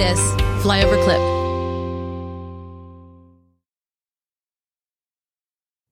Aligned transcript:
this 0.00 0.18
flyover 0.64 0.96
clip. 1.04 1.20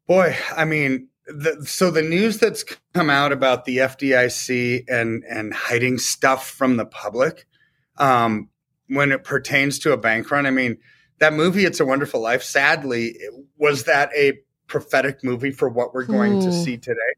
Boy, 0.06 0.34
I 0.56 0.64
mean, 0.64 1.08
the, 1.26 1.66
so 1.66 1.90
the 1.90 2.00
news 2.00 2.38
that's 2.38 2.64
come 2.94 3.10
out 3.10 3.32
about 3.32 3.66
the 3.66 3.76
FDIC 3.76 4.84
and 4.88 5.22
and 5.28 5.52
hiding 5.52 5.98
stuff 5.98 6.48
from 6.48 6.78
the 6.78 6.86
public 6.86 7.46
um, 7.98 8.48
when 8.86 9.12
it 9.12 9.24
pertains 9.24 9.78
to 9.80 9.92
a 9.92 9.98
bank 9.98 10.30
run. 10.30 10.46
I 10.46 10.52
mean, 10.52 10.78
that 11.18 11.34
movie, 11.34 11.66
It's 11.66 11.80
a 11.80 11.84
Wonderful 11.84 12.22
Life. 12.22 12.42
Sadly, 12.42 13.14
was 13.58 13.84
that 13.84 14.08
a 14.16 14.38
prophetic 14.68 15.22
movie 15.22 15.50
for 15.50 15.68
what 15.68 15.92
we're 15.92 16.06
going 16.06 16.38
Ooh. 16.38 16.46
to 16.46 16.52
see 16.54 16.78
today? 16.78 17.12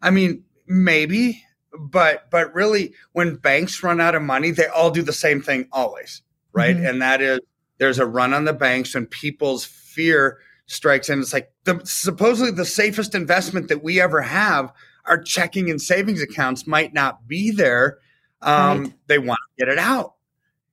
I 0.00 0.10
mean, 0.10 0.44
maybe, 0.68 1.42
but 1.76 2.30
but 2.30 2.54
really, 2.54 2.94
when 3.10 3.34
banks 3.34 3.82
run 3.82 4.00
out 4.00 4.14
of 4.14 4.22
money, 4.22 4.52
they 4.52 4.68
all 4.68 4.92
do 4.92 5.02
the 5.02 5.12
same 5.12 5.42
thing 5.42 5.66
always, 5.72 6.22
right? 6.56 6.74
Mm-hmm. 6.74 6.86
And 6.86 7.02
that 7.02 7.20
is 7.20 7.40
there's 7.78 7.98
a 7.98 8.06
run 8.06 8.32
on 8.32 8.46
the 8.46 8.54
banks 8.54 8.94
when 8.94 9.06
people's 9.06 9.64
fear 9.64 10.38
strikes 10.66 11.08
in. 11.08 11.20
It's 11.20 11.32
like 11.32 11.52
the 11.64 11.80
supposedly 11.84 12.50
the 12.50 12.64
safest 12.64 13.14
investment 13.14 13.68
that 13.68 13.84
we 13.84 14.00
ever 14.00 14.22
have, 14.22 14.72
our 15.04 15.22
checking 15.22 15.70
and 15.70 15.80
savings 15.80 16.22
accounts 16.22 16.66
might 16.66 16.94
not 16.94 17.28
be 17.28 17.50
there. 17.50 17.98
Um, 18.40 18.84
right. 18.84 18.92
They 19.06 19.18
want 19.18 19.38
to 19.58 19.64
get 19.64 19.72
it 19.72 19.78
out, 19.78 20.14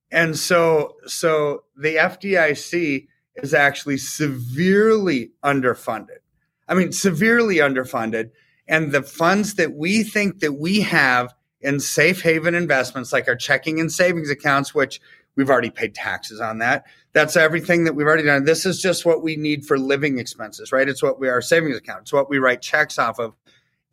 and 0.10 0.38
so 0.38 0.96
so 1.06 1.64
the 1.76 1.96
FDIC 1.96 3.08
is 3.36 3.54
actually 3.54 3.98
severely 3.98 5.32
underfunded. 5.44 6.20
I 6.68 6.76
mean, 6.76 6.92
severely 6.94 7.58
underfunded, 7.58 8.32
and 8.68 8.92
the 8.92 9.04
funds 9.04 9.56
that 9.56 9.74
we 9.74 10.04
think 10.04 10.40
that 10.40 10.54
we 10.54 10.82
have 10.82 11.34
in 11.62 11.80
safe 11.80 12.22
haven 12.22 12.56
investments, 12.56 13.14
like 13.14 13.28
our 13.28 13.36
checking 13.36 13.80
and 13.80 13.92
savings 13.92 14.30
accounts, 14.30 14.76
which 14.76 15.00
we've 15.36 15.50
already 15.50 15.70
paid 15.70 15.96
taxes 15.96 16.40
on 16.40 16.60
that 16.60 16.86
that's 17.14 17.38
everything 17.38 17.84
that 17.84 17.94
we've 17.94 18.08
already 18.08 18.24
done. 18.24 18.44
This 18.44 18.66
is 18.66 18.82
just 18.82 19.06
what 19.06 19.22
we 19.22 19.36
need 19.36 19.66
for 19.66 19.78
living 19.78 20.18
expenses, 20.18 20.72
right? 20.72 20.90
It's 20.90 21.04
what 21.04 21.20
we 21.20 21.30
our 21.30 21.42
savings 21.42 21.78
account. 21.78 22.02
It's 22.02 22.14
what 22.14 22.30
we 22.30 22.40
write 22.40 22.62
checks 22.62 22.98
off 22.98 23.20
of. 23.20 23.36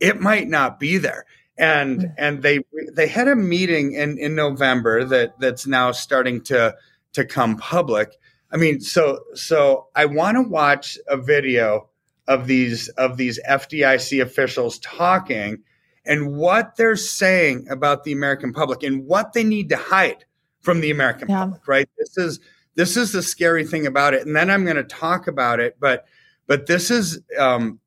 It 0.01 0.21
might 0.21 0.49
not 0.49 0.81
be 0.81 0.97
there. 0.97 1.27
And 1.59 2.15
and 2.17 2.43
they 2.43 2.61
they 2.95 3.07
had 3.07 3.29
a 3.29 3.37
meeting 3.37 3.93
in 3.93 4.19
in 4.19 4.35
November 4.35 5.05
that 5.05 5.39
that's 5.39 5.67
now 5.67 5.93
starting 5.93 6.43
to 6.45 6.75
to 7.13 7.25
come 7.27 7.59
public. 7.59 8.17
I 8.51 8.57
mean, 8.57 8.81
so 8.81 9.21
so 9.35 9.89
I 9.95 10.07
want 10.07 10.39
to 10.39 10.43
watch 10.43 10.97
a 11.07 11.19
video 11.19 11.91
of 12.27 12.47
these 12.47 12.89
of 12.89 13.19
these 13.19 13.39
FDIC 13.47 14.23
officials 14.23 14.79
talking 14.79 15.59
and 16.07 16.35
what 16.35 16.77
they're 16.77 16.97
saying 16.97 17.67
about 17.69 18.05
the 18.05 18.13
American 18.13 18.55
public 18.55 18.83
and 18.83 19.05
what 19.05 19.35
they 19.35 19.45
need 19.45 19.69
to 19.69 19.77
hide 19.77 20.25
from 20.61 20.81
the 20.81 20.91
American 20.91 21.29
yeah. 21.29 21.41
public, 21.41 21.67
right? 21.67 21.89
This 21.99 22.17
is 22.17 22.41
this 22.75 22.97
is 22.97 23.13
the 23.13 23.23
scary 23.23 23.65
thing 23.65 23.87
about 23.87 24.15
it. 24.15 24.27
And 24.27 24.35
then 24.35 24.51
i'm 24.51 24.65
going 24.65 24.77
to 24.77 24.85
talk 24.85 25.27
about 25.27 25.61
it 25.61 25.77
but 25.81 26.07
but 26.47 26.67
this 26.67 26.91
is 26.91 27.21
um, 27.39 27.79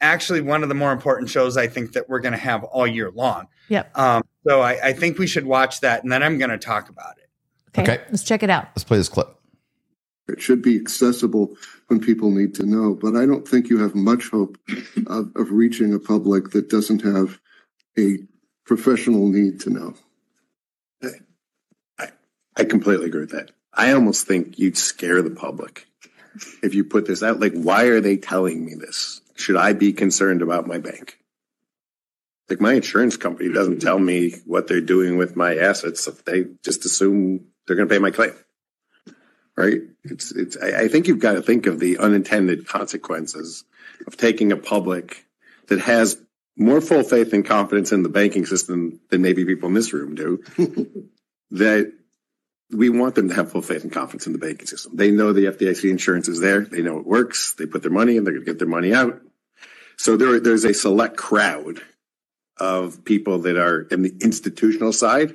actually 0.00 0.40
one 0.40 0.62
of 0.62 0.68
the 0.68 0.74
more 0.74 0.92
important 0.92 1.30
shows 1.30 1.56
i 1.56 1.66
think 1.66 1.92
that 1.92 2.08
we're 2.08 2.20
going 2.20 2.32
to 2.32 2.38
have 2.38 2.64
all 2.64 2.86
year 2.86 3.10
long. 3.10 3.48
Yeah 3.68 3.84
um, 3.94 4.22
so 4.46 4.60
I, 4.60 4.88
I, 4.88 4.92
think 4.92 5.18
we 5.18 5.26
should 5.26 5.44
watch 5.44 5.80
that 5.80 6.02
and 6.02 6.10
then 6.10 6.22
i'm 6.22 6.38
going 6.38 6.50
to 6.50 6.58
talk 6.58 6.88
about 6.88 7.18
it. 7.18 7.28
Okay. 7.78 7.92
okay. 7.92 8.04
let's 8.10 8.22
check 8.22 8.42
it 8.42 8.50
out. 8.50 8.68
Let's 8.68 8.84
play 8.84 8.96
this 8.96 9.08
clip. 9.08 9.34
It 10.28 10.40
should 10.40 10.62
be 10.62 10.76
accessible 10.76 11.54
when 11.88 12.00
people 12.00 12.30
need 12.30 12.54
to 12.56 12.66
know 12.66 12.94
but 12.94 13.16
i 13.16 13.26
don't 13.26 13.46
think 13.46 13.68
you 13.68 13.78
have 13.78 13.94
much 13.94 14.28
hope 14.28 14.58
of, 15.06 15.30
of 15.36 15.50
reaching 15.50 15.92
a 15.94 15.98
public 15.98 16.50
that 16.50 16.68
doesn't 16.68 17.02
have 17.02 17.38
a 17.98 18.18
professional 18.64 19.26
need 19.28 19.60
to 19.60 19.70
know 19.70 19.94
I, 22.58 22.64
completely 22.64 23.06
agree 23.06 23.20
with 23.20 23.30
that 23.30 23.50
I 23.72 23.92
almost 23.92 24.26
think 24.26 24.58
you'd 24.58 24.76
scare 24.76 25.22
the 25.22 25.30
public 25.30 25.86
if 26.62 26.74
you 26.74 26.84
put 26.84 27.06
this 27.06 27.22
out. 27.22 27.40
Like, 27.40 27.54
why 27.54 27.84
are 27.84 28.00
they 28.00 28.16
telling 28.16 28.64
me 28.64 28.74
this? 28.74 29.20
Should 29.36 29.56
I 29.56 29.72
be 29.72 29.92
concerned 29.92 30.42
about 30.42 30.66
my 30.66 30.78
bank? 30.78 31.18
Like, 32.48 32.60
my 32.60 32.74
insurance 32.74 33.16
company 33.16 33.52
doesn't 33.52 33.80
tell 33.80 33.98
me 33.98 34.34
what 34.46 34.66
they're 34.66 34.80
doing 34.80 35.16
with 35.16 35.36
my 35.36 35.56
assets. 35.56 36.06
They 36.24 36.46
just 36.64 36.84
assume 36.84 37.46
they're 37.66 37.76
going 37.76 37.88
to 37.88 37.94
pay 37.94 38.00
my 38.00 38.10
claim. 38.10 38.32
Right? 39.56 39.80
It's, 40.04 40.32
it's, 40.32 40.56
I, 40.56 40.82
I 40.82 40.88
think 40.88 41.08
you've 41.08 41.18
got 41.18 41.32
to 41.32 41.42
think 41.42 41.66
of 41.66 41.78
the 41.78 41.98
unintended 41.98 42.66
consequences 42.66 43.64
of 44.06 44.16
taking 44.16 44.52
a 44.52 44.56
public 44.56 45.24
that 45.66 45.80
has 45.80 46.18
more 46.56 46.80
full 46.80 47.02
faith 47.02 47.32
and 47.32 47.44
confidence 47.44 47.92
in 47.92 48.02
the 48.02 48.08
banking 48.08 48.46
system 48.46 49.00
than 49.10 49.22
maybe 49.22 49.44
people 49.44 49.68
in 49.68 49.74
this 49.74 49.92
room 49.92 50.14
do. 50.14 50.42
that 51.50 51.92
we 52.70 52.90
want 52.90 53.14
them 53.14 53.28
to 53.28 53.34
have 53.34 53.50
full 53.50 53.62
faith 53.62 53.82
and 53.82 53.92
confidence 53.92 54.26
in 54.26 54.32
the 54.32 54.38
banking 54.38 54.66
system. 54.66 54.92
They 54.94 55.10
know 55.10 55.32
the 55.32 55.46
FDIC 55.46 55.90
insurance 55.90 56.28
is 56.28 56.40
there. 56.40 56.60
They 56.60 56.82
know 56.82 56.98
it 56.98 57.06
works. 57.06 57.54
They 57.54 57.66
put 57.66 57.82
their 57.82 57.90
money 57.90 58.16
in. 58.16 58.24
They're 58.24 58.34
going 58.34 58.44
to 58.44 58.50
get 58.50 58.58
their 58.58 58.68
money 58.68 58.92
out. 58.92 59.20
So 59.96 60.16
there, 60.16 60.38
there's 60.38 60.64
a 60.64 60.74
select 60.74 61.16
crowd 61.16 61.80
of 62.58 63.04
people 63.04 63.40
that 63.40 63.56
are 63.56 63.82
in 63.82 64.02
the 64.02 64.14
institutional 64.20 64.92
side. 64.92 65.34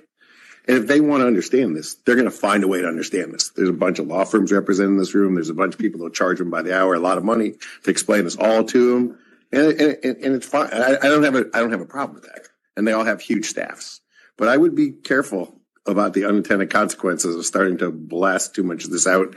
And 0.65 0.77
if 0.77 0.87
they 0.87 1.01
want 1.01 1.21
to 1.21 1.27
understand 1.27 1.75
this, 1.75 1.95
they're 1.95 2.15
going 2.15 2.25
to 2.25 2.31
find 2.31 2.63
a 2.63 2.67
way 2.67 2.81
to 2.81 2.87
understand 2.87 3.33
this. 3.33 3.49
There's 3.49 3.69
a 3.69 3.73
bunch 3.73 3.99
of 3.99 4.07
law 4.07 4.23
firms 4.23 4.51
represented 4.51 4.91
in 4.91 4.97
this 4.97 5.13
room. 5.13 5.35
There's 5.35 5.49
a 5.49 5.53
bunch 5.53 5.73
of 5.73 5.79
people 5.79 6.03
that 6.03 6.13
charge 6.13 6.37
them 6.37 6.49
by 6.49 6.61
the 6.61 6.77
hour 6.77 6.93
a 6.93 6.99
lot 6.99 7.17
of 7.17 7.25
money 7.25 7.55
to 7.83 7.91
explain 7.91 8.23
this 8.23 8.37
all 8.37 8.63
to 8.63 8.93
them. 8.93 9.19
And, 9.51 9.81
and, 9.81 9.97
and 10.03 10.35
it's 10.35 10.47
fine. 10.47 10.69
I, 10.71 10.97
I 11.01 11.09
don't 11.09 11.23
have 11.23 11.35
a, 11.35 11.45
I 11.53 11.59
don't 11.59 11.71
have 11.71 11.81
a 11.81 11.85
problem 11.85 12.15
with 12.15 12.25
that. 12.25 12.47
And 12.77 12.87
they 12.87 12.93
all 12.93 13.03
have 13.03 13.19
huge 13.19 13.45
staffs. 13.45 13.99
But 14.37 14.47
I 14.47 14.55
would 14.55 14.75
be 14.75 14.91
careful 14.91 15.59
about 15.85 16.13
the 16.13 16.25
unintended 16.25 16.69
consequences 16.69 17.35
of 17.35 17.45
starting 17.45 17.77
to 17.77 17.91
blast 17.91 18.55
too 18.55 18.63
much 18.63 18.85
of 18.85 18.91
this 18.91 19.07
out 19.07 19.35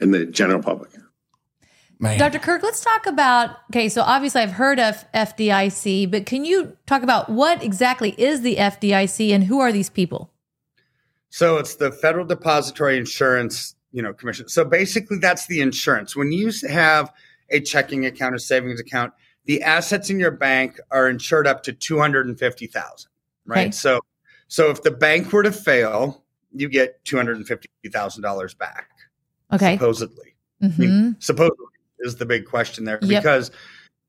in 0.00 0.10
the 0.10 0.26
general 0.26 0.62
public. 0.62 0.90
Man. 2.00 2.18
Dr. 2.18 2.40
Kirk, 2.40 2.62
let's 2.62 2.82
talk 2.82 3.06
about 3.06 3.50
okay, 3.70 3.88
so 3.88 4.02
obviously 4.02 4.42
I've 4.42 4.52
heard 4.52 4.80
of 4.80 5.04
FDIC, 5.12 6.10
but 6.10 6.26
can 6.26 6.44
you 6.44 6.76
talk 6.86 7.02
about 7.02 7.30
what 7.30 7.62
exactly 7.62 8.14
is 8.18 8.42
the 8.42 8.56
FDIC 8.56 9.30
and 9.30 9.44
who 9.44 9.60
are 9.60 9.72
these 9.72 9.88
people? 9.88 10.30
So 11.30 11.56
it's 11.58 11.76
the 11.76 11.92
Federal 11.92 12.26
Depository 12.26 12.98
Insurance, 12.98 13.74
you 13.92 14.02
know, 14.02 14.12
Commission. 14.12 14.48
So 14.48 14.64
basically 14.64 15.18
that's 15.18 15.46
the 15.46 15.60
insurance. 15.60 16.16
When 16.16 16.32
you 16.32 16.50
have 16.68 17.12
a 17.50 17.60
checking 17.60 18.06
account, 18.06 18.34
a 18.34 18.40
savings 18.40 18.80
account, 18.80 19.12
the 19.44 19.62
assets 19.62 20.10
in 20.10 20.18
your 20.18 20.30
bank 20.30 20.80
are 20.90 21.08
insured 21.08 21.46
up 21.46 21.62
to 21.64 21.72
250,000, 21.72 23.10
right? 23.46 23.60
Okay. 23.60 23.70
So 23.70 24.00
so 24.54 24.70
if 24.70 24.84
the 24.84 24.92
bank 24.92 25.32
were 25.32 25.42
to 25.42 25.50
fail, 25.50 26.22
you 26.52 26.68
get 26.68 27.04
two 27.04 27.16
hundred 27.16 27.38
and 27.38 27.44
fifty 27.44 27.68
thousand 27.92 28.22
dollars 28.22 28.54
back. 28.54 28.88
Okay. 29.52 29.74
Supposedly. 29.74 30.36
Mm-hmm. 30.62 30.80
I 30.80 30.86
mean, 30.86 31.16
supposedly 31.18 31.66
is 31.98 32.14
the 32.14 32.24
big 32.24 32.46
question 32.46 32.84
there 32.84 33.00
yep. 33.02 33.20
because 33.24 33.50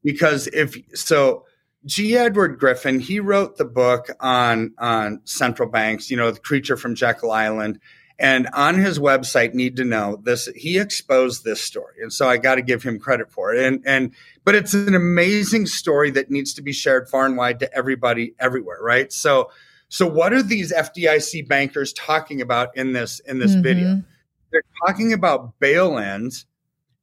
because 0.04 0.46
if 0.54 0.78
so 0.94 1.46
G. 1.88 2.16
Edward 2.16 2.60
Griffin, 2.60 3.00
he 3.00 3.20
wrote 3.20 3.58
the 3.58 3.66
book 3.66 4.10
on 4.20 4.76
on 4.78 5.22
central 5.24 5.68
banks, 5.68 6.12
you 6.12 6.18
know, 6.18 6.30
the 6.30 6.40
creature 6.40 6.78
from 6.78 6.94
Jekyll 6.94 7.32
Island. 7.32 7.80
And 8.20 8.48
on 8.54 8.76
his 8.76 9.00
website, 9.00 9.56
need 9.56 9.78
to 9.78 9.84
know 9.84 10.22
this, 10.24 10.46
he 10.56 10.78
exposed 10.78 11.44
this 11.44 11.60
story. 11.60 11.96
And 12.02 12.14
so 12.14 12.30
I 12.30 12.38
got 12.38 12.56
to 12.56 12.62
give 12.62 12.84
him 12.84 13.00
credit 13.00 13.30
for 13.30 13.54
it. 13.54 13.66
And, 13.66 13.84
and, 13.86 14.14
but 14.46 14.56
it's 14.56 14.74
an 14.74 14.96
amazing 14.96 15.66
story 15.66 16.12
that 16.12 16.32
needs 16.32 16.54
to 16.54 16.62
be 16.62 16.72
shared 16.72 17.10
far 17.10 17.26
and 17.26 17.36
wide 17.36 17.60
to 17.60 17.74
everybody 17.76 18.34
everywhere, 18.40 18.78
right? 18.80 19.12
So, 19.12 19.50
so 19.96 20.06
what 20.06 20.34
are 20.34 20.44
these 20.44 20.74
FDIC 20.74 21.48
bankers 21.48 21.94
talking 21.94 22.42
about 22.42 22.76
in 22.76 22.92
this 22.92 23.22
in 23.22 23.40
this 23.40 23.54
mm-hmm. 23.54 23.62
video? 23.62 24.04
They're 24.52 24.62
talking 24.86 25.14
about 25.14 25.58
bail-ins 25.62 26.46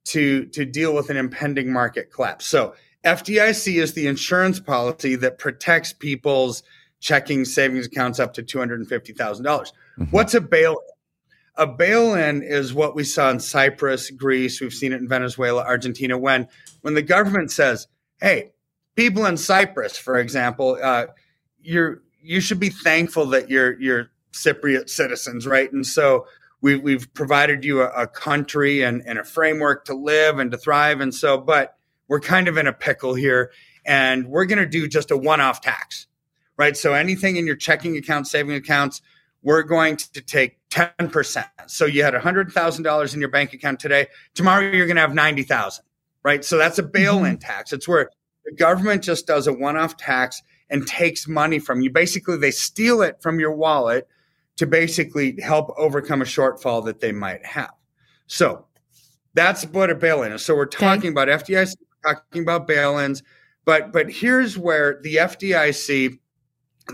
to 0.08 0.44
to 0.48 0.66
deal 0.66 0.94
with 0.94 1.08
an 1.08 1.16
impending 1.16 1.72
market 1.72 2.12
collapse. 2.12 2.44
So 2.44 2.74
FDIC 3.02 3.80
is 3.80 3.94
the 3.94 4.08
insurance 4.08 4.60
policy 4.60 5.14
that 5.14 5.38
protects 5.38 5.94
people's 5.94 6.64
checking 7.00 7.46
savings 7.46 7.86
accounts 7.86 8.20
up 8.20 8.34
to 8.34 8.42
$250,000. 8.42 9.16
Mm-hmm. 9.16 10.04
What's 10.10 10.34
a 10.34 10.42
bail-in? 10.42 10.76
A 11.56 11.66
bail-in 11.66 12.42
is 12.42 12.74
what 12.74 12.94
we 12.94 13.04
saw 13.04 13.30
in 13.30 13.40
Cyprus, 13.40 14.10
Greece, 14.10 14.60
we've 14.60 14.70
seen 14.70 14.92
it 14.92 15.00
in 15.00 15.08
Venezuela, 15.08 15.64
Argentina 15.64 16.18
when 16.18 16.46
when 16.82 16.92
the 16.92 17.00
government 17.00 17.50
says, 17.50 17.86
"Hey, 18.20 18.52
people 18.96 19.24
in 19.24 19.38
Cyprus, 19.38 19.96
for 19.96 20.18
example, 20.18 20.78
uh, 20.82 21.06
you're 21.62 22.02
you 22.22 22.40
should 22.40 22.60
be 22.60 22.70
thankful 22.70 23.26
that 23.26 23.50
you're 23.50 23.78
you're 23.80 24.10
Cypriot 24.32 24.88
citizens, 24.88 25.46
right? 25.46 25.70
And 25.72 25.86
so 25.86 26.26
we, 26.60 26.76
we've 26.76 27.12
provided 27.12 27.64
you 27.64 27.82
a, 27.82 27.88
a 27.88 28.06
country 28.06 28.82
and, 28.82 29.02
and 29.04 29.18
a 29.18 29.24
framework 29.24 29.84
to 29.86 29.94
live 29.94 30.38
and 30.38 30.50
to 30.52 30.56
thrive. 30.56 31.00
And 31.00 31.14
so, 31.14 31.38
but 31.38 31.76
we're 32.08 32.20
kind 32.20 32.48
of 32.48 32.56
in 32.56 32.66
a 32.66 32.72
pickle 32.72 33.14
here, 33.14 33.52
and 33.84 34.28
we're 34.28 34.44
going 34.44 34.58
to 34.58 34.66
do 34.66 34.88
just 34.88 35.10
a 35.10 35.16
one-off 35.16 35.60
tax, 35.60 36.06
right? 36.56 36.76
So 36.76 36.94
anything 36.94 37.36
in 37.36 37.46
your 37.46 37.56
checking 37.56 37.96
accounts, 37.96 38.30
saving 38.30 38.54
accounts, 38.54 39.02
we're 39.42 39.62
going 39.62 39.96
to 39.96 40.20
take 40.20 40.58
10%. 40.70 41.44
So 41.66 41.84
you 41.84 42.04
had 42.04 42.14
$100,000 42.14 43.14
in 43.14 43.20
your 43.20 43.28
bank 43.28 43.52
account 43.52 43.80
today. 43.80 44.06
Tomorrow 44.34 44.70
you're 44.70 44.86
going 44.86 44.96
to 44.96 45.02
have 45.02 45.14
90,000, 45.14 45.84
right? 46.22 46.44
So 46.44 46.58
that's 46.58 46.78
a 46.78 46.82
bail-in 46.82 47.36
mm-hmm. 47.36 47.38
tax. 47.38 47.72
It's 47.72 47.88
where 47.88 48.10
the 48.44 48.52
government 48.52 49.02
just 49.02 49.26
does 49.26 49.46
a 49.46 49.52
one-off 49.52 49.96
tax 49.96 50.42
and 50.70 50.86
takes 50.86 51.28
money 51.28 51.58
from 51.58 51.80
you. 51.80 51.90
Basically, 51.90 52.36
they 52.36 52.50
steal 52.50 53.02
it 53.02 53.20
from 53.20 53.38
your 53.38 53.52
wallet 53.52 54.08
to 54.56 54.66
basically 54.66 55.40
help 55.40 55.72
overcome 55.76 56.22
a 56.22 56.24
shortfall 56.24 56.84
that 56.84 57.00
they 57.00 57.12
might 57.12 57.44
have. 57.44 57.72
So 58.26 58.66
that's 59.34 59.64
what 59.64 59.90
a 59.90 59.94
bail-in 59.94 60.32
is. 60.32 60.44
So 60.44 60.54
we're 60.54 60.66
talking 60.66 60.98
okay. 60.98 61.08
about 61.08 61.28
FDIC, 61.28 61.74
talking 62.04 62.42
about 62.42 62.66
bail-ins, 62.66 63.22
but 63.64 63.92
but 63.92 64.10
here's 64.10 64.58
where 64.58 65.00
the 65.02 65.16
FDIC, 65.16 66.18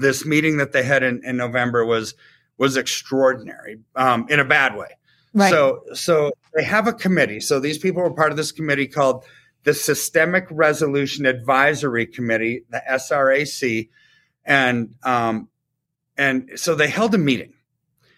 this 0.00 0.24
meeting 0.24 0.58
that 0.58 0.72
they 0.72 0.82
had 0.82 1.02
in, 1.02 1.22
in 1.24 1.36
November 1.36 1.84
was 1.84 2.14
was 2.58 2.76
extraordinary 2.76 3.78
um, 3.96 4.26
in 4.28 4.40
a 4.40 4.44
bad 4.44 4.76
way. 4.76 4.88
Right. 5.32 5.50
So 5.50 5.82
so 5.94 6.32
they 6.54 6.64
have 6.64 6.86
a 6.86 6.92
committee. 6.92 7.40
So 7.40 7.60
these 7.60 7.78
people 7.78 8.02
were 8.02 8.12
part 8.12 8.30
of 8.30 8.36
this 8.36 8.52
committee 8.52 8.86
called 8.86 9.24
the 9.64 9.74
Systemic 9.74 10.46
Resolution 10.50 11.26
Advisory 11.26 12.06
Committee, 12.06 12.64
the 12.70 12.82
SRAC, 12.90 13.88
and 14.44 14.94
um, 15.02 15.48
and 16.16 16.50
so 16.56 16.74
they 16.74 16.88
held 16.88 17.14
a 17.14 17.18
meeting 17.18 17.52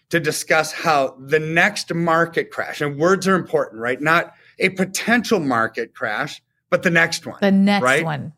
to 0.09 0.19
discuss 0.19 0.71
how 0.71 1.15
the 1.19 1.39
next 1.39 1.93
market 1.93 2.51
crash, 2.51 2.81
and 2.81 2.97
words 2.97 3.27
are 3.27 3.35
important, 3.35 3.81
right? 3.81 4.01
Not 4.01 4.33
a 4.59 4.69
potential 4.69 5.39
market 5.39 5.93
crash, 5.93 6.41
but 6.69 6.83
the 6.83 6.89
next 6.89 7.25
one. 7.25 7.37
The 7.41 7.51
next 7.51 7.83
right? 7.83 8.03
one. 8.03 8.33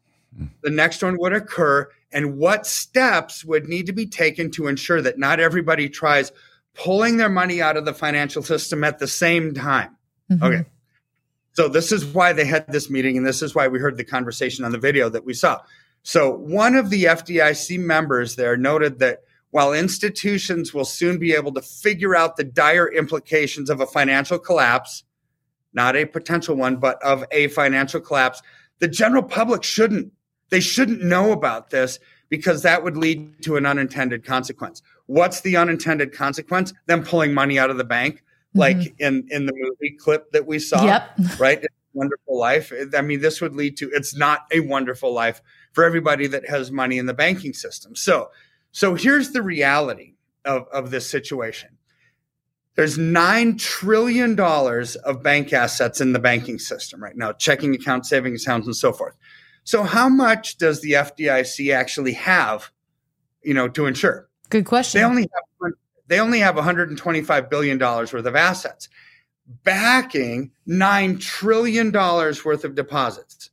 The 0.62 0.72
next 0.72 1.04
one 1.04 1.18
would 1.20 1.34
occur, 1.34 1.90
and 2.12 2.38
what 2.38 2.66
steps 2.66 3.46
would 3.46 3.68
need 3.68 3.86
to 3.86 3.94
be 3.94 4.08
taken 4.08 4.50
to 4.52 4.68
ensure 4.68 5.02
that 5.02 5.20
not 5.20 5.40
everybody 5.40 5.90
tries 5.90 6.32
pulling 6.74 7.18
their 7.18 7.30
money 7.30 7.62
out 7.62 7.78
of 7.78 7.86
the 7.86 7.94
financial 7.94 8.42
system 8.42 8.84
at 8.84 8.98
the 8.98 9.08
same 9.08 9.54
time. 9.54 9.96
Mm-hmm. 10.32 10.44
Okay. 10.44 10.66
So 11.54 11.68
this 11.68 11.92
is 11.92 12.06
why 12.06 12.34
they 12.34 12.46
had 12.46 12.68
this 12.68 12.90
meeting, 12.90 13.16
and 13.16 13.26
this 13.26 13.42
is 13.42 13.56
why 13.56 13.68
we 13.68 13.80
heard 13.80 13.98
the 13.98 14.04
conversation 14.04 14.66
on 14.66 14.72
the 14.72 14.80
video 14.80 15.08
that 15.10 15.24
we 15.24 15.34
saw. 15.34 15.62
So 16.02 16.32
one 16.32 16.76
of 16.76 16.90
the 16.90 17.06
FDIC 17.06 17.80
members 17.80 18.36
there 18.36 18.58
noted 18.58 19.00
that 19.00 19.22
while 19.52 19.72
institutions 19.72 20.74
will 20.74 20.84
soon 20.84 21.20
be 21.20 21.34
able 21.34 21.54
to 21.54 21.62
figure 21.62 22.16
out 22.16 22.38
the 22.38 22.44
dire 22.44 22.92
implications 22.92 23.70
of 23.70 23.82
a 23.82 23.86
financial 23.86 24.40
collapse, 24.40 25.04
not 25.74 25.96
a 25.96 26.06
potential 26.06 26.56
one, 26.56 26.78
but 26.78 27.02
of 27.04 27.24
a 27.32 27.48
financial 27.50 28.02
collapse, 28.02 28.42
the 28.80 28.88
general 28.88 29.24
public 29.24 29.64
shouldn't. 29.64 30.12
They 30.50 30.60
shouldn't 30.60 31.04
know 31.04 31.32
about 31.32 31.70
this 31.70 32.00
because 32.30 32.64
that 32.64 32.84
would 32.84 32.98
lead 32.98 33.44
to 33.44 33.58
an 33.58 33.68
unintended 33.68 34.26
consequence. 34.26 34.82
What's 35.06 35.42
the 35.42 35.56
unintended 35.56 36.14
consequence? 36.14 36.74
Them 36.88 37.04
pulling 37.04 37.34
money 37.34 37.60
out 37.60 37.70
of 37.70 37.78
the 37.78 37.84
bank, 37.84 38.24
mm-hmm. 38.56 38.60
like 38.60 38.96
in 39.00 39.28
in 39.30 39.46
the 39.46 39.54
movie 39.56 39.96
clip 39.98 40.32
that 40.32 40.46
we 40.46 40.60
saw. 40.60 40.84
Yep. 40.86 41.40
Right. 41.40 41.64
Wonderful 41.94 42.40
life. 42.40 42.74
I 42.98 43.02
mean, 43.02 43.22
this 43.22 43.40
would 43.40 43.56
lead 43.56 43.78
to 43.78 43.90
it's 43.94 44.16
not 44.16 44.42
a 44.52 44.62
wonderful 44.62 45.14
life 45.14 45.42
for 45.74 45.84
everybody 45.84 46.28
that 46.28 46.50
has 46.50 46.72
money 46.72 46.98
in 46.98 47.06
the 47.06 47.14
banking 47.14 47.54
system. 47.54 47.96
So 47.96 48.30
so 48.72 48.96
here's 48.96 49.32
the 49.32 49.44
reality 49.44 50.16
of, 50.46 50.68
of 50.74 50.90
this 50.92 51.10
situation. 51.10 51.78
There's 52.76 52.98
$9 52.98 53.60
trillion 53.60 54.40
of 54.40 55.24
bank 55.24 55.54
assets 55.54 56.02
in 56.02 56.14
the 56.14 56.20
banking 56.20 56.58
system 56.58 57.04
right 57.04 57.16
now, 57.16 57.34
checking 57.34 57.76
accounts, 57.76 58.10
savings 58.10 58.44
accounts, 58.44 58.66
and 58.66 58.76
so 58.76 58.92
forth. 58.92 59.16
So 59.64 59.84
how 59.84 60.10
much 60.10 60.58
does 60.58 60.82
the 60.82 60.94
FDIC 60.94 61.74
actually 61.74 62.14
have, 62.14 62.72
you 63.44 63.54
know, 63.54 63.68
to 63.70 63.86
insure? 63.86 64.28
Good 64.50 64.66
question. 64.66 65.00
They 65.00 65.06
only 65.06 65.22
have 65.22 65.74
they 66.08 66.20
only 66.20 66.40
have 66.40 66.56
125 66.56 67.50
billion 67.50 67.78
dollars 67.78 68.14
worth 68.14 68.26
of 68.26 68.36
assets, 68.36 68.90
backing 69.64 70.52
nine 70.66 71.18
trillion 71.18 71.92
dollars 71.92 72.44
worth 72.44 72.64
of 72.64 72.76
deposits. 72.76 73.50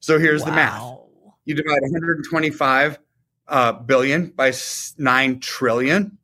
So 0.00 0.18
here's 0.18 0.42
wow. 0.42 0.46
the 0.46 0.52
math: 0.52 0.98
you 1.44 1.54
divide 1.54 1.82
125 1.82 2.98
uh, 3.48 3.72
billion 3.72 4.30
by 4.30 4.52
9 4.98 5.40
trillion. 5.40 6.18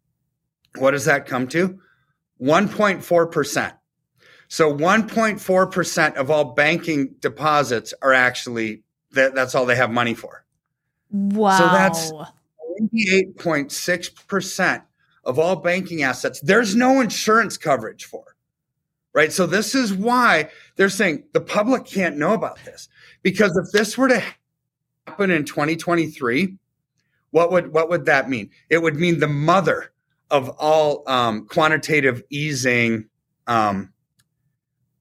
What 0.78 0.93
does 0.93 1.06
that 1.06 1.26
come 1.26 1.49
to? 1.49 1.81
1.4%. 2.40 3.72
So 4.49 4.72
1.4% 4.72 6.14
of 6.16 6.31
all 6.31 6.44
banking 6.54 7.16
deposits 7.20 7.92
are 8.00 8.12
actually 8.12 8.84
that, 9.12 9.34
that's 9.34 9.54
all 9.54 9.66
they 9.66 9.76
have 9.76 9.90
money 9.90 10.14
for. 10.14 10.44
Wow. 11.10 11.58
So 11.58 11.64
that's 11.66 12.12
28.6% 12.94 14.82
of 15.26 15.38
all 15.38 15.56
banking 15.56 16.02
assets. 16.02 16.40
There's 16.40 16.75
no 16.75 17.00
insurance 17.00 17.58
coverage 17.58 18.05
for. 18.05 18.25
Right? 19.12 19.32
So 19.32 19.46
this 19.46 19.75
is 19.75 19.93
why 19.93 20.50
they're 20.76 20.88
saying 20.88 21.25
the 21.32 21.40
public 21.40 21.84
can't 21.84 22.17
know 22.17 22.32
about 22.32 22.58
this 22.64 22.88
because 23.23 23.56
if 23.56 23.73
this 23.73 23.96
were 23.96 24.08
to 24.08 24.23
happen 25.06 25.31
in 25.31 25.44
2023, 25.44 26.56
what 27.31 27.50
would 27.50 27.73
what 27.73 27.88
would 27.88 28.06
that 28.06 28.28
mean? 28.28 28.50
It 28.70 28.82
would 28.82 28.96
mean 28.96 29.20
the 29.20 29.28
mother 29.28 29.93
of 30.31 30.50
all 30.58 31.02
um, 31.08 31.46
quantitative 31.46 32.23
easing, 32.31 33.08
um, 33.46 33.93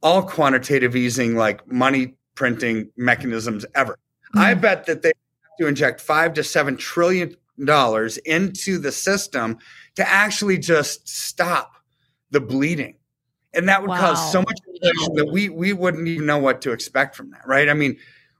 all 0.01 0.23
quantitative 0.23 0.95
easing 0.95 1.35
like 1.35 1.69
money 1.69 2.15
printing 2.35 2.89
mechanisms 2.95 3.65
ever. 3.75 3.93
Mm-hmm. 3.93 4.39
I 4.39 4.53
bet 4.53 4.85
that 4.85 5.01
they 5.01 5.09
have 5.09 5.57
to 5.59 5.67
inject 5.67 5.99
five 5.99 6.33
to 6.35 6.43
seven 6.43 6.77
trillion 6.77 7.35
dollars 7.63 8.17
into 8.17 8.77
the 8.77 8.91
system 8.91 9.57
to 9.95 10.07
actually 10.07 10.57
just 10.57 11.07
stop 11.07 11.75
the 12.31 12.41
bleeding. 12.41 12.97
And 13.53 13.69
that 13.69 13.81
would 13.81 13.89
wow. 13.89 13.99
cause 13.99 14.31
so 14.31 14.41
much 14.41 14.59
inflation 14.67 15.15
that 15.15 15.31
we 15.31 15.47
we 15.47 15.71
wouldn't 15.71 16.07
even 16.07 16.25
know 16.25 16.39
what 16.39 16.61
to 16.63 16.71
expect 16.71 17.15
from 17.15 17.31
that, 17.31 17.47
right? 17.47 17.69
I 17.69 17.73
mean, 17.73 17.97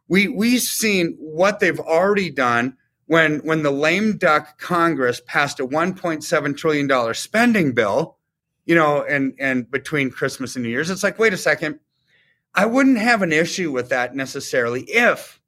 we 0.09 0.27
we've 0.27 0.61
seen 0.61 1.15
what 1.19 1.59
they've 1.59 1.79
already 1.79 2.29
done 2.29 2.75
when 3.07 3.39
when 3.39 3.63
the 3.63 3.71
lame 3.71 4.17
duck 4.17 4.59
Congress 4.59 5.21
passed 5.25 5.59
a 5.59 5.65
1.7 5.65 6.57
trillion 6.57 6.87
dollar 6.87 7.13
spending 7.13 7.73
bill, 7.73 8.17
you 8.65 8.75
know, 8.75 9.03
and 9.03 9.33
and 9.39 9.71
between 9.71 10.11
Christmas 10.11 10.55
and 10.55 10.63
New 10.63 10.69
Year's, 10.69 10.89
it's 10.89 11.03
like, 11.03 11.17
wait 11.17 11.33
a 11.33 11.37
second, 11.37 11.79
I 12.53 12.65
wouldn't 12.65 12.97
have 12.97 13.21
an 13.21 13.31
issue 13.31 13.71
with 13.71 13.89
that 13.89 14.15
necessarily 14.15 14.81
if 14.83 15.39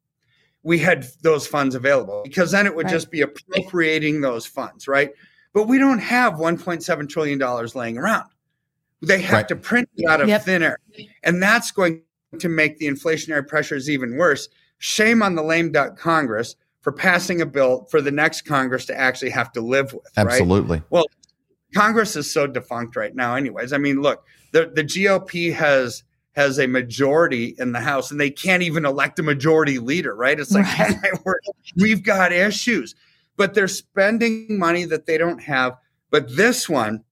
we 0.68 0.78
had 0.78 1.08
those 1.22 1.48
funds 1.48 1.76
available, 1.76 2.22
because 2.26 2.52
then 2.52 2.66
it 2.66 2.76
would 2.76 2.88
right. 2.88 2.92
just 2.92 3.10
be 3.10 3.22
appropriating 3.22 4.20
those 4.20 4.46
funds, 4.46 4.86
right? 4.86 5.12
But 5.54 5.64
we 5.70 5.78
don't 5.78 6.00
have 6.00 6.34
1.7 6.34 7.08
trillion 7.08 7.40
dollars 7.40 7.74
laying 7.74 7.98
around. 7.98 8.30
They 9.02 9.22
have 9.22 9.34
right. 9.34 9.48
to 9.48 9.56
print 9.56 9.88
it 9.96 10.10
out 10.10 10.20
of 10.20 10.28
yep. 10.28 10.44
thin 10.44 10.62
air, 10.62 10.80
and 11.24 11.42
that's 11.42 11.72
going 11.72 12.02
to 12.38 12.50
make 12.50 12.80
the 12.80 12.88
inflationary 12.88 13.48
pressures 13.48 13.90
even 13.90 14.18
worse. 14.18 14.50
Shame 14.80 15.24
on 15.24 15.36
the 15.36 15.42
lame 15.42 15.72
duck 15.72 15.98
Congress 15.98 16.58
for 16.82 16.92
passing 16.92 17.40
a 17.40 17.46
bill 17.46 17.88
for 17.90 18.02
the 18.02 18.12
next 18.12 18.42
Congress 18.42 18.86
to 18.88 19.00
actually 19.00 19.32
have 19.32 19.54
to 19.54 19.62
live 19.62 19.94
with. 19.94 20.12
Absolutely. 20.18 20.80
Right? 20.80 20.88
Well, 20.90 21.06
Congress 21.74 22.18
is 22.18 22.30
so 22.30 22.46
defunct 22.46 22.98
right 22.98 23.16
now, 23.16 23.36
anyways. 23.36 23.72
I 23.72 23.78
mean, 23.78 24.02
look, 24.02 24.26
the, 24.52 24.70
the 24.76 24.84
GOP 24.84 25.54
has 25.54 26.04
has 26.38 26.60
a 26.60 26.68
majority 26.68 27.56
in 27.58 27.72
the 27.72 27.80
House, 27.80 28.12
and 28.12 28.22
they 28.22 28.30
can't 28.30 28.62
even 28.62 28.86
elect 28.86 29.18
a 29.18 29.24
majority 29.24 29.80
leader, 29.80 30.16
right? 30.16 30.40
It's 30.40 30.52
like, 30.52 30.66
right. 30.78 31.36
we've 31.76 32.04
got 32.04 32.32
issues, 32.32 32.94
but 33.38 33.56
they're 33.56 33.68
spending 33.68 34.60
money 34.60 34.86
that 34.86 35.08
they 35.08 35.18
don't 35.18 35.42
have. 35.42 35.76
But 36.12 36.36
this 36.38 36.70
one 36.70 37.04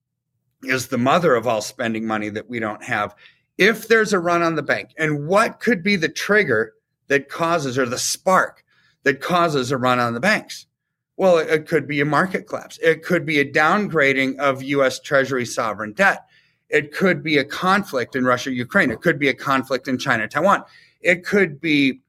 is 0.64 0.88
the 0.88 1.00
mother 1.00 1.34
of 1.34 1.48
all 1.48 1.62
spending 1.62 2.06
money 2.06 2.30
that 2.30 2.48
we 2.48 2.60
don't 2.60 2.84
have. 2.84 3.16
If 3.58 3.88
there's 3.88 4.14
a 4.14 4.20
run 4.20 4.44
on 4.44 4.56
the 4.56 4.62
bank, 4.62 4.92
and 4.96 5.28
what 5.28 5.60
could 5.60 5.82
be 5.82 5.96
the 5.96 6.08
trigger 6.08 6.74
that 7.08 7.28
causes 7.28 7.80
or 7.80 7.88
the 7.88 7.98
spark 7.98 8.64
that 9.06 9.22
causes 9.22 9.72
a 9.72 9.78
run 9.78 10.00
on 10.00 10.14
the 10.14 10.20
banks? 10.20 10.68
Well, 11.18 11.40
it, 11.40 11.50
it 11.50 11.68
could 11.68 11.88
be 11.88 12.00
a 12.00 12.06
market 12.06 12.48
collapse. 12.48 12.78
It 12.78 13.02
could 13.02 13.26
be 13.26 13.40
a 13.40 13.52
downgrading 13.52 14.38
of 14.38 14.62
US 14.62 15.00
Treasury 15.00 15.48
sovereign 15.48 15.94
debt. 15.94 16.28
It 16.70 16.94
could 16.94 17.24
be 17.24 17.38
a 17.38 17.46
conflict 17.46 18.16
in 18.16 18.26
Russia, 18.26 18.52
Ukraine. 18.52 18.92
It 18.92 19.02
could 19.02 19.20
be 19.20 19.30
a 19.30 19.34
conflict 19.34 19.88
in 19.88 19.98
China, 19.98 20.28
Taiwan. 20.28 20.64
It 21.02 21.24
could 21.24 21.62
be 21.62 22.02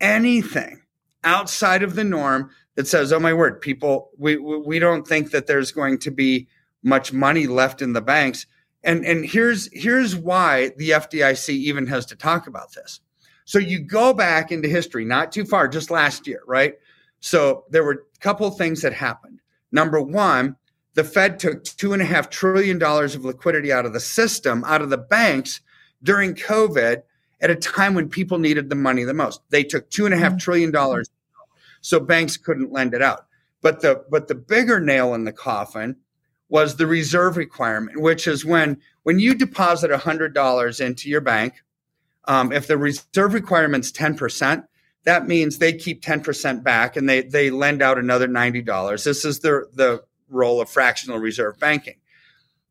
anything 0.00 0.82
outside 1.24 1.82
of 1.82 1.94
the 1.94 2.04
norm 2.04 2.50
that 2.76 2.86
says, 2.86 3.12
"Oh 3.12 3.18
my 3.18 3.32
word, 3.32 3.60
people, 3.60 4.10
we 4.18 4.36
we 4.36 4.78
don't 4.78 5.06
think 5.06 5.30
that 5.30 5.46
there's 5.46 5.72
going 5.72 5.98
to 5.98 6.10
be 6.10 6.48
much 6.82 7.12
money 7.12 7.46
left 7.46 7.82
in 7.82 7.92
the 7.92 8.00
banks." 8.00 8.46
And 8.82 9.04
and 9.04 9.24
here's 9.24 9.68
here's 9.72 10.14
why 10.14 10.72
the 10.76 10.90
FDIC 10.90 11.48
even 11.48 11.86
has 11.86 12.06
to 12.06 12.16
talk 12.16 12.46
about 12.46 12.72
this. 12.72 13.00
So 13.44 13.58
you 13.58 13.80
go 13.80 14.12
back 14.14 14.52
into 14.52 14.68
history, 14.68 15.04
not 15.04 15.32
too 15.32 15.44
far, 15.44 15.68
just 15.68 15.90
last 15.90 16.26
year, 16.26 16.42
right? 16.46 16.74
So 17.20 17.64
there 17.70 17.84
were 17.84 17.92
a 17.92 18.18
couple 18.20 18.50
things 18.50 18.82
that 18.82 18.92
happened. 18.92 19.40
Number 19.72 20.00
one, 20.00 20.56
the 20.94 21.04
Fed 21.04 21.38
took 21.38 21.64
two 21.64 21.92
and 21.92 22.02
a 22.02 22.06
half 22.06 22.30
trillion 22.30 22.78
dollars 22.78 23.14
of 23.14 23.24
liquidity 23.24 23.72
out 23.72 23.86
of 23.86 23.92
the 23.92 24.00
system, 24.00 24.64
out 24.64 24.82
of 24.82 24.90
the 24.90 24.98
banks 24.98 25.60
during 26.02 26.34
COVID 26.34 27.02
at 27.40 27.50
a 27.50 27.56
time 27.56 27.94
when 27.94 28.08
people 28.08 28.38
needed 28.38 28.70
the 28.70 28.76
money 28.76 29.04
the 29.04 29.14
most. 29.14 29.40
They 29.50 29.64
took 29.64 29.90
two 29.90 30.06
and 30.06 30.14
a 30.14 30.18
half 30.18 30.32
mm-hmm. 30.32 30.38
trillion 30.38 30.70
dollars, 30.70 31.10
so 31.80 32.00
banks 32.00 32.36
couldn't 32.36 32.72
lend 32.72 32.94
it 32.94 33.02
out. 33.02 33.26
But 33.60 33.80
the 33.80 34.04
but 34.10 34.28
the 34.28 34.34
bigger 34.34 34.80
nail 34.80 35.14
in 35.14 35.24
the 35.24 35.32
coffin 35.32 35.96
was 36.48 36.76
the 36.76 36.86
reserve 36.86 37.36
requirement, 37.36 38.00
which 38.00 38.26
is 38.26 38.44
when 38.44 38.80
when 39.02 39.18
you 39.18 39.34
deposit 39.34 39.90
hundred 39.90 40.34
dollars 40.34 40.80
into 40.80 41.08
your 41.08 41.20
bank, 41.20 41.54
um, 42.26 42.52
if 42.52 42.66
the 42.66 42.78
reserve 42.78 43.34
requirement's 43.34 43.92
10%, 43.92 44.66
that 45.04 45.26
means 45.26 45.58
they 45.58 45.72
keep 45.72 46.02
10% 46.02 46.62
back 46.62 46.96
and 46.96 47.08
they, 47.08 47.22
they 47.22 47.50
lend 47.50 47.82
out 47.82 47.98
another 47.98 48.26
$90. 48.26 49.04
This 49.04 49.24
is 49.24 49.40
the, 49.40 49.66
the 49.74 50.02
role 50.34 50.60
of 50.60 50.68
fractional 50.68 51.18
reserve 51.18 51.58
banking. 51.58 51.96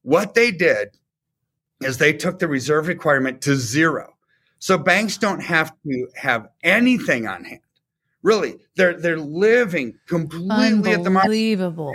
What 0.03 0.33
they 0.33 0.51
did 0.51 0.89
is 1.81 1.97
they 1.97 2.13
took 2.13 2.39
the 2.39 2.47
reserve 2.47 2.87
requirement 2.87 3.41
to 3.41 3.55
zero. 3.55 4.13
So 4.59 4.77
banks 4.77 5.17
don't 5.17 5.41
have 5.41 5.73
to 5.83 6.07
have 6.15 6.47
anything 6.63 7.27
on 7.27 7.43
hand. 7.43 7.59
Really, 8.21 8.55
they're 8.75 8.97
they're 8.97 9.17
living 9.17 9.99
completely 10.07 10.93
at 10.93 11.03
the 11.03 11.09
market. 11.09 11.27
Unbelievable. 11.27 11.93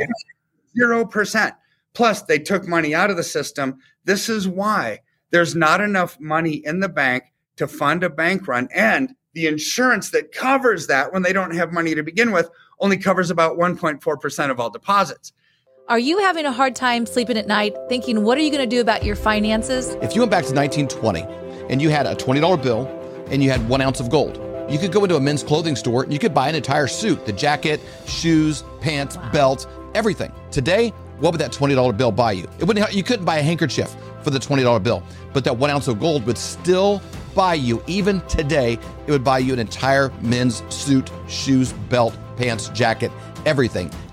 Zero 0.77 1.07
percent. 1.07 1.55
Plus, 1.95 2.23
they 2.23 2.39
took 2.39 2.69
money 2.69 2.95
out 2.95 3.11
of 3.11 3.17
the 3.17 3.25
system. 3.25 3.79
This 4.05 4.29
is 4.29 4.47
why 4.47 5.01
there's 5.31 5.55
not 5.55 5.81
enough 5.81 6.21
money 6.21 6.63
in 6.65 6.81
the 6.81 6.89
bank 6.89 7.25
to 7.57 7.67
fund 7.67 8.05
a 8.05 8.11
bank 8.11 8.47
run. 8.47 8.69
And 8.75 9.15
the 9.33 9.47
insurance 9.47 10.11
that 10.11 10.33
covers 10.33 10.87
that 10.87 11.13
when 11.13 11.23
they 11.23 11.33
don't 11.33 11.55
have 11.55 11.73
money 11.73 11.95
to 11.95 12.03
begin 12.03 12.33
with 12.33 12.51
only 12.81 12.97
covers 12.97 13.31
about 13.31 13.59
1.4% 13.59 14.51
of 14.51 14.61
all 14.61 14.71
deposits. 14.71 15.33
Are 15.88 15.99
you 15.99 16.18
having 16.18 16.45
a 16.45 16.52
hard 16.52 16.76
time 16.76 17.07
sleeping 17.07 17.38
at 17.38 17.47
night 17.47 17.75
thinking, 17.88 18.23
what 18.23 18.37
are 18.37 18.42
you 18.42 18.50
going 18.50 18.61
to 18.61 18.66
do 18.66 18.83
about 18.83 19.07
your 19.07 19.16
finances? 19.16 19.97
If 20.02 20.14
you 20.14 20.21
went 20.21 20.30
back 20.30 20.45
to 20.45 20.52
1920 20.52 21.23
and 21.73 21.80
you 21.80 21.88
had 21.88 22.04
a 22.04 22.14
$20 22.14 22.62
bill 22.62 22.87
and 23.30 23.42
you 23.42 23.49
had 23.49 23.66
one 23.71 23.80
ounce 23.80 23.99
of 23.99 24.11
gold, 24.11 24.37
you 24.71 24.78
could 24.78 24.92
go 24.92 25.02
into 25.04 25.16
a 25.16 25.21
men's 25.21 25.42
clothing 25.42 25.75
store 25.75 26.02
and 26.02 26.12
you 26.12 26.18
could 26.18 26.35
buy 26.35 26.47
an 26.47 26.54
entire 26.54 26.88
suit 26.88 27.25
the 27.25 27.33
jacket, 27.33 27.80
shoes, 28.04 28.64
pants, 28.83 29.16
wow. 29.16 29.30
belt, 29.33 29.66
everything. 29.95 30.30
Today, 30.50 30.90
what 31.21 31.33
would 31.33 31.40
that 31.40 31.52
$20 31.52 31.97
bill 31.97 32.12
buy 32.12 32.33
you? 32.33 32.47
It 32.59 32.64
wouldn't, 32.64 32.92
you 32.92 33.02
couldn't 33.02 33.25
buy 33.25 33.38
a 33.38 33.42
handkerchief 33.42 33.97
for 34.23 34.28
the 34.28 34.38
$20 34.38 34.83
bill, 34.83 35.02
but 35.33 35.42
that 35.45 35.57
one 35.57 35.71
ounce 35.71 35.88
of 35.88 35.99
gold 35.99 36.26
would 36.26 36.37
still 36.37 37.00
buy 37.35 37.54
you, 37.54 37.83
even 37.87 38.21
today, 38.26 38.75
it 39.07 39.11
would 39.11 39.25
buy 39.25 39.38
you 39.38 39.54
an 39.54 39.59
entire 39.59 40.11
men's 40.21 40.62
suit, 40.68 41.11
shoes, 41.28 41.73
belt, 41.88 42.14
pants, 42.37 42.68
jacket, 42.75 43.11
everything. 43.47 43.90